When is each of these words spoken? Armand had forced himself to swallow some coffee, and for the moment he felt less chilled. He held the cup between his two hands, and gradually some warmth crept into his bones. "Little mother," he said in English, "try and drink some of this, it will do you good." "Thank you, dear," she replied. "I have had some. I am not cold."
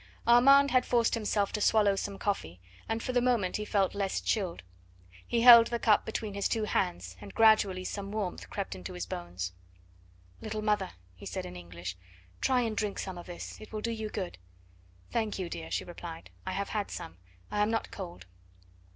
Armand 0.25 0.71
had 0.71 0.83
forced 0.83 1.13
himself 1.13 1.51
to 1.53 1.61
swallow 1.61 1.95
some 1.95 2.17
coffee, 2.17 2.59
and 2.89 3.03
for 3.03 3.11
the 3.11 3.21
moment 3.21 3.57
he 3.57 3.63
felt 3.65 3.93
less 3.93 4.19
chilled. 4.19 4.63
He 5.27 5.41
held 5.41 5.67
the 5.67 5.77
cup 5.77 6.07
between 6.07 6.33
his 6.33 6.47
two 6.49 6.63
hands, 6.63 7.15
and 7.21 7.35
gradually 7.35 7.83
some 7.83 8.11
warmth 8.11 8.49
crept 8.49 8.73
into 8.73 8.93
his 8.93 9.05
bones. 9.05 9.53
"Little 10.41 10.63
mother," 10.63 10.93
he 11.13 11.27
said 11.27 11.45
in 11.45 11.55
English, 11.55 11.97
"try 12.41 12.61
and 12.61 12.75
drink 12.75 12.97
some 12.97 13.19
of 13.19 13.27
this, 13.27 13.61
it 13.61 13.71
will 13.71 13.81
do 13.81 13.91
you 13.91 14.09
good." 14.09 14.39
"Thank 15.11 15.37
you, 15.37 15.51
dear," 15.51 15.69
she 15.69 15.85
replied. 15.85 16.31
"I 16.47 16.53
have 16.53 16.69
had 16.69 16.89
some. 16.89 17.17
I 17.51 17.59
am 17.61 17.69
not 17.69 17.91
cold." 17.91 18.25